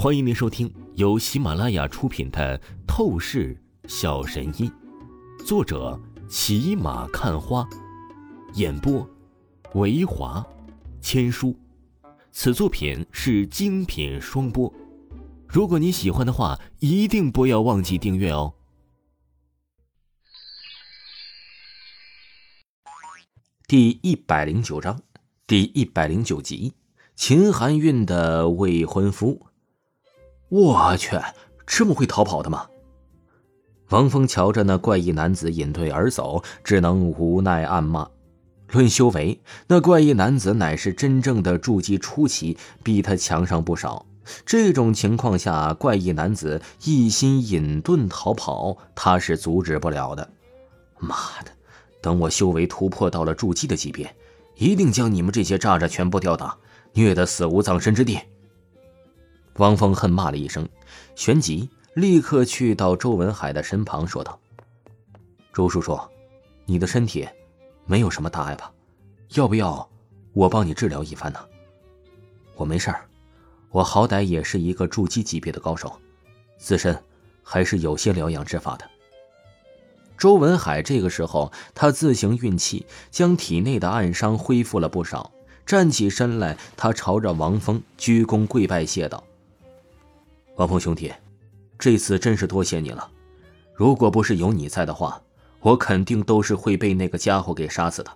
[0.00, 2.56] 欢迎您收听由喜马拉雅出品的
[2.86, 4.70] 《透视小神医》，
[5.44, 7.68] 作者骑马看花，
[8.54, 9.04] 演播
[9.74, 10.46] 维华
[11.00, 11.52] 千书。
[12.30, 14.72] 此作品是精品双播。
[15.48, 18.54] 如果你喜欢的话，一定不要忘记订阅哦。
[23.66, 25.02] 第一百零九章，
[25.44, 26.74] 第一百零九集，
[27.16, 29.47] 秦含韵的未婚夫。
[30.48, 31.18] 我去，
[31.66, 32.66] 这么会逃跑的吗？
[33.90, 38.08] 王峰瞧着那怪异男子隐退而走，只能无奈暗骂。
[38.72, 44.04] 论修为，那怪异男子乃是真正的筑基初期，比他强上不少。
[44.44, 50.30] 这种情况下，怪异男子一心隐遁逃跑，他是阻止不了的。
[50.98, 51.50] 妈的，
[52.02, 54.14] 等我修为突破到了筑基的级别，
[54.56, 56.56] 一定将你们这些渣渣全部吊打，
[56.92, 58.18] 虐得死无葬身之地。
[59.58, 60.68] 汪峰恨骂了一声，
[61.14, 64.38] 旋即立刻去到周文海的身旁，说道
[65.52, 65.98] ：“周叔叔，
[66.64, 67.28] 你的身体
[67.84, 68.72] 没有什么大碍吧？
[69.34, 69.88] 要不要
[70.32, 71.40] 我帮你治疗一番呢？
[72.54, 73.04] 我没事儿，
[73.70, 75.98] 我好歹也是一个筑基级别的高手，
[76.56, 76.96] 自身
[77.42, 78.88] 还是有些疗养之法的。”
[80.16, 85.32] 周文海这个时候，他自行运气，将体内的暗伤恢复了不少。
[85.66, 89.22] 站起身来，他朝着王峰鞠躬跪拜，谢道。
[90.58, 91.12] 王峰兄弟，
[91.78, 93.08] 这次真是多谢你了。
[93.72, 95.22] 如果不是有你在的话，
[95.60, 98.10] 我肯定都是会被那个家伙给杀死的。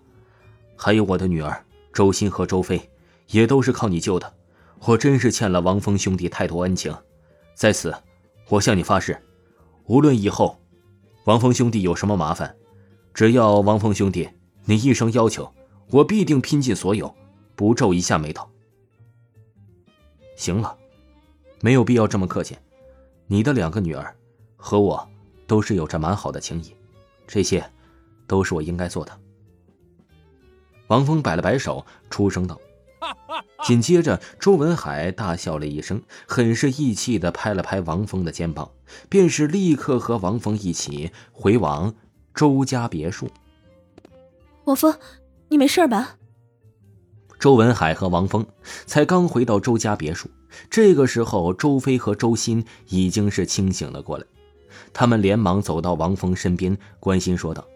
[0.74, 2.90] 还有我的女儿周欣和周飞，
[3.28, 4.34] 也都是靠你救的。
[4.80, 6.92] 我真是欠了王峰兄弟太多恩情。
[7.54, 7.94] 在此，
[8.48, 9.16] 我向你发誓，
[9.84, 10.60] 无论以后
[11.26, 12.56] 王峰兄弟有什么麻烦，
[13.14, 14.28] 只要王峰兄弟
[14.64, 15.48] 你一声要求，
[15.90, 17.14] 我必定拼尽所有，
[17.54, 18.50] 不皱一下眉头。
[20.34, 20.76] 行了。
[21.62, 22.58] 没有必要这么客气，
[23.28, 24.14] 你的两个女儿
[24.56, 25.08] 和我
[25.46, 26.76] 都是有着蛮好的情谊，
[27.24, 27.64] 这些
[28.26, 29.16] 都是我应该做的。
[30.88, 32.60] 王峰摆了摆手，出声道。
[33.64, 38.68] 紧接着，周文海大笑了一声，很是义气的拍了拍王峰的肩膀，
[39.08, 41.94] 便是立刻和王峰一起回往
[42.34, 43.30] 周家别墅。
[44.64, 44.92] 王峰，
[45.48, 46.16] 你没事吧？
[47.42, 48.46] 周文海和王峰
[48.86, 50.30] 才刚回到周家别墅。
[50.70, 54.24] 这个时候，周飞和周鑫已经是清醒了过来，
[54.92, 57.66] 他们连忙走到王峰身边，关心说道：“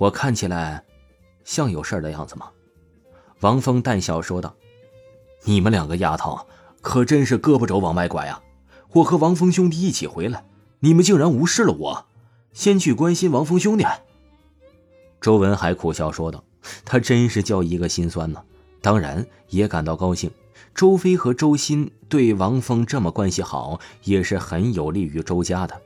[0.00, 0.82] 我看起来
[1.44, 2.50] 像有事的样子吗？”
[3.42, 4.52] 王峰淡笑说道
[5.46, 6.36] ：“你们两个丫头
[6.80, 8.42] 可真是胳膊肘往外拐啊！
[8.94, 10.44] 我和王峰兄弟一起回来，
[10.80, 12.06] 你们竟然无视了我，
[12.52, 13.86] 先去关心王峰兄弟。”
[15.22, 16.42] 周文海苦笑说道
[16.84, 18.42] ：“他真是叫一个心酸呢，
[18.80, 20.30] 当然也感到高兴。”
[20.74, 25.80] 周飞和周鑫对王峰这么关系好，也是很有利于周家的。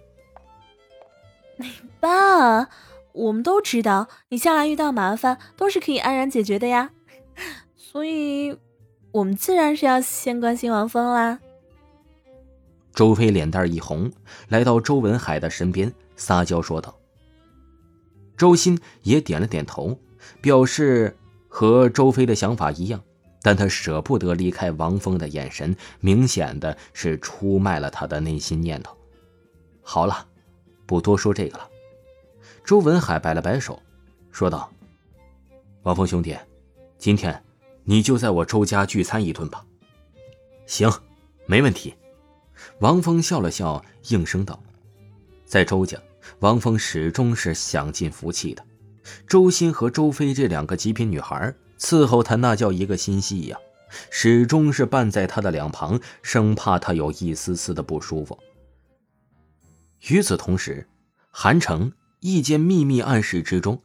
[2.00, 2.69] 爸，
[3.12, 6.91] 我们都知道你向来遇到麻烦都是可以安然解决的呀，
[7.77, 8.56] 所以，
[9.12, 11.41] 我们自然是要先关心王峰啦。
[12.94, 14.11] 周飞脸蛋一红，
[14.49, 16.94] 来到周文海的身边撒娇说道。
[18.37, 19.99] 周鑫也点了点头，
[20.41, 21.17] 表示
[21.49, 23.01] 和周飞的想法一样。
[23.41, 28.95] 但他舍不得离开王峰的眼神，明显的是出卖了他的内心念头。
[29.81, 30.27] 好了，
[30.87, 31.69] 不多说这个了。
[32.65, 33.81] 周文海摆了摆手，
[34.33, 34.71] 说道
[35.84, 36.37] ：“王峰兄弟，
[36.99, 37.43] 今天
[37.85, 39.65] 你就在我周家聚餐一顿吧。”
[40.67, 40.91] 行，
[41.47, 41.95] 没问题。
[42.81, 44.61] 王峰笑了笑，应声道
[45.47, 45.97] ：“在周家，
[46.41, 48.62] 王峰始终是享尽福气的。
[49.26, 53.56] 周鑫和周飞这两个极品女孩。”伺候他那叫一个心细呀，
[54.10, 58.36] 始终是伴在他的两旁，生怕他有一丝丝的不舒服。
[60.08, 60.88] 与此同时，
[61.30, 63.80] 韩城一间秘密暗室之中，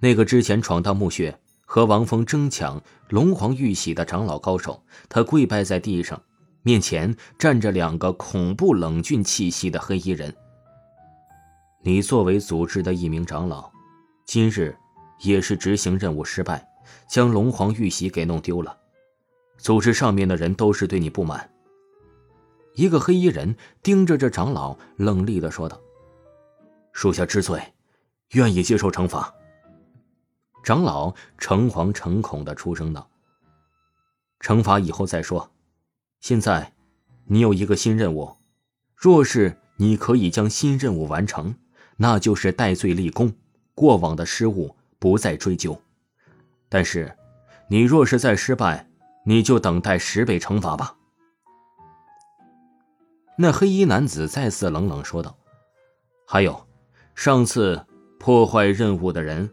[0.00, 6.22] 那个之前闯荡墓穴和王峰争抢龙皇玉玺的长老高手，他跪拜在地上，
[6.62, 10.34] 面前站着两个恐怖冷峻气息的黑衣人。
[11.82, 13.72] 你作为组织的一名长老，
[14.24, 14.76] 今日
[15.20, 16.68] 也是执行任务失败。
[17.08, 18.76] 将龙皇玉玺给弄丢了，
[19.58, 21.50] 组织上面的人都是对你不满。
[22.74, 25.78] 一个黑衣人盯着这长老，冷厉的说道
[26.92, 27.62] ：“属下知罪，
[28.30, 29.32] 愿意接受惩罚。”
[30.64, 33.08] 长老诚惶诚恐的出声道
[34.40, 35.52] ：“惩罚以后再说，
[36.20, 36.72] 现在
[37.26, 38.36] 你有一个新任务，
[38.96, 41.54] 若是你可以将新任务完成，
[41.98, 43.34] 那就是戴罪立功，
[43.74, 45.80] 过往的失误不再追究。”
[46.68, 47.14] 但是，
[47.68, 48.88] 你若是再失败，
[49.24, 50.96] 你就等待十倍惩罚吧。
[53.36, 55.36] 那黑衣男子再次冷冷说道
[56.26, 56.66] ：“还有，
[57.14, 57.84] 上次
[58.18, 59.50] 破坏任务的人，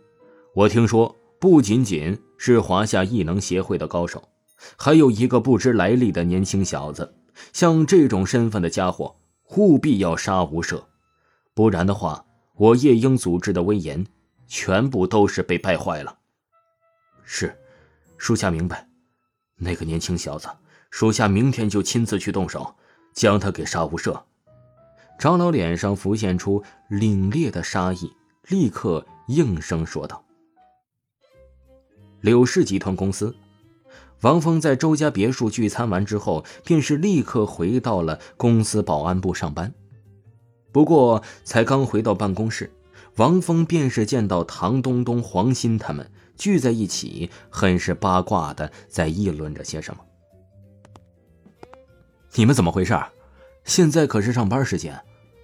[0.53, 4.29] 我听说不仅仅是华夏异能协会的高手，
[4.77, 7.15] 还有一个不知来历的年轻小子。
[7.53, 9.15] 像这种身份的家伙，
[9.55, 10.83] 务必要杀无赦，
[11.53, 12.25] 不然的话，
[12.59, 14.05] 我夜鹰组织的威严
[14.45, 16.19] 全部都是被败坏了。”
[17.23, 17.57] 是，
[18.17, 18.87] 属下明白。
[19.55, 20.47] 那个年轻小子，
[20.91, 22.75] 属下明天就亲自去动手，
[23.13, 24.21] 将他给杀无赦。
[25.17, 28.11] 长老脸上浮现出凛冽的杀意，
[28.47, 30.23] 立刻应声说道
[32.21, 33.35] ：“柳氏集团公司。”
[34.21, 39.73] 王峰在周家别墅聚餐完之后，便是立刻回到了公司保安部上班。
[40.71, 42.71] 不过，才刚回到办公室，
[43.15, 46.09] 王峰便是见到唐东东、黄鑫他们。
[46.37, 49.99] 聚在一起，很是八卦的在议论着些什么。
[52.35, 52.97] 你们怎么回事？
[53.65, 55.01] 现在可是上班时间，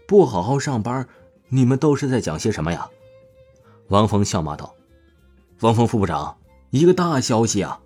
[0.07, 1.05] 不好好上班，
[1.49, 2.89] 你们都是在讲些什么呀？
[3.89, 4.73] 王峰笑骂道
[5.59, 6.37] ：“王峰副部长，
[6.69, 7.81] 一个大消息啊！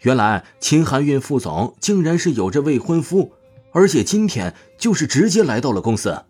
[0.00, 3.32] 原来秦含韵副总竟然是有着未婚夫，
[3.72, 6.24] 而且今天就是直接来到了公司。”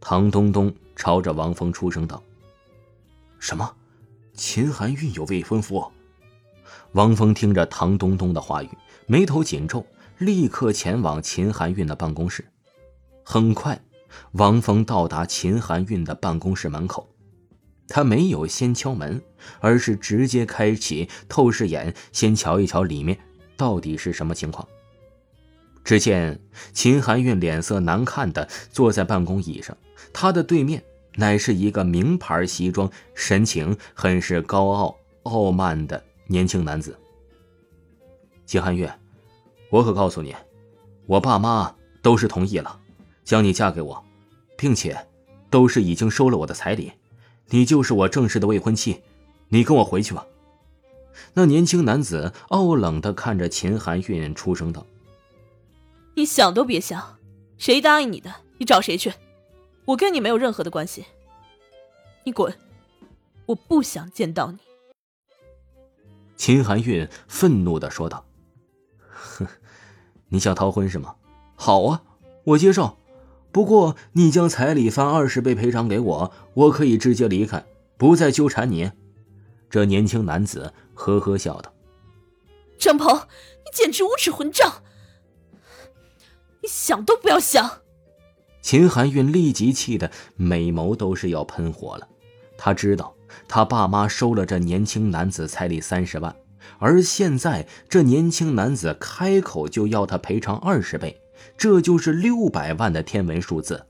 [0.00, 2.22] 唐东东朝着王峰出声道
[3.38, 3.74] ：“什么？”
[4.34, 5.90] 秦含韵有未婚夫。
[6.92, 8.70] 王峰听着唐东东的话语，
[9.06, 9.84] 眉头紧皱，
[10.18, 12.44] 立刻前往秦含韵的办公室。
[13.24, 13.82] 很快，
[14.32, 17.08] 王峰到达秦含韵的办公室门口，
[17.88, 19.20] 他没有先敲门，
[19.58, 23.18] 而是直接开启透视眼，先瞧一瞧里面
[23.56, 24.66] 到底是什么情况。
[25.88, 26.38] 只见
[26.74, 29.74] 秦含韵脸色难看的坐在办公椅上，
[30.12, 30.84] 他的对面。
[31.16, 36.94] 乃是一个名牌西装、神情很是高傲傲慢的年轻男子。
[38.44, 38.92] 秦寒月，
[39.70, 40.36] 我可告诉你，
[41.06, 42.78] 我爸妈都是同意了，
[43.24, 44.04] 将你嫁给我，
[44.58, 44.94] 并且
[45.48, 46.92] 都是已经收了我的彩礼，
[47.46, 49.00] 你就是我正式的未婚妻，
[49.48, 50.26] 你跟我回去吧。
[51.32, 54.86] 那年轻男子傲冷的看着秦寒韵，出声道
[56.18, 57.16] ：“你想都别想，
[57.58, 59.12] 谁答应你的，你找谁去。”
[59.86, 61.06] 我跟你没有任何的关系，
[62.24, 62.52] 你滚！
[63.46, 64.58] 我不想见到你。”
[66.36, 68.26] 秦含韵愤怒的说道。
[68.98, 69.46] “哼，
[70.30, 71.14] 你想逃婚是吗？
[71.54, 72.02] 好啊，
[72.42, 72.98] 我接受。
[73.52, 77.64] 不过你将彩礼翻二十倍赔偿给我，我可以直接离开，
[77.96, 78.90] 不再纠缠你。”
[79.70, 81.72] 这年轻男子呵呵笑道。
[82.76, 84.82] “张鹏，你简直无耻混账！
[86.68, 87.80] 想都不要想！”
[88.62, 92.06] 秦含韵立即气得美眸都是要喷火了。
[92.58, 93.14] 他知道，
[93.46, 96.34] 他爸妈收了这年轻男子彩礼三十万，
[96.78, 101.18] 而现在这年轻男子开口就要他赔偿二十倍，
[101.56, 103.86] 这就是六百万的天文数字。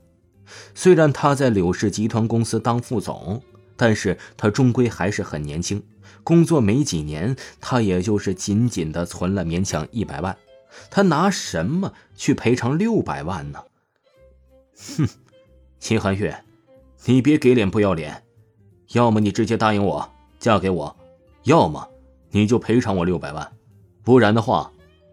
[0.73, 3.41] 虽然他在柳氏集团公司当副总，
[3.75, 5.83] 但是他终归还是很年轻，
[6.23, 10.37] 工作没几年，他也就是紧紧的存了勉强一百万，
[10.89, 13.63] 他拿什么去赔偿六百万呢？
[14.97, 15.07] 哼，
[15.79, 16.43] 秦寒月，
[17.05, 18.23] 你别给脸不要脸，
[18.93, 20.09] 要么你直接答应我
[20.39, 20.95] 嫁给我，
[21.43, 21.89] 要么
[22.31, 23.51] 你就赔偿我六百万，
[24.03, 24.71] 不然的话，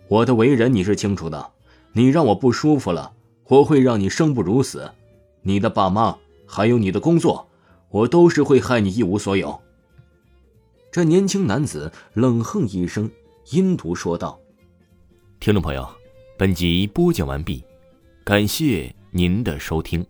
[0.09, 1.53] 我的为人你是清楚的，
[1.93, 3.13] 你让我不舒服了，
[3.49, 4.93] 我会让你生不如死，
[5.43, 7.49] 你的爸妈还有你的工作，
[7.91, 9.61] 我都是会害你一无所有。
[10.93, 13.11] 这年轻男子冷哼一声，
[13.51, 14.41] 阴毒说道
[15.39, 15.89] ：“听众朋友，
[16.37, 17.63] 本集播讲完毕，
[18.25, 20.05] 感谢。”您的收听。